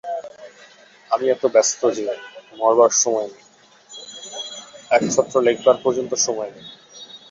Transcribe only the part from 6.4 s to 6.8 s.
নেই।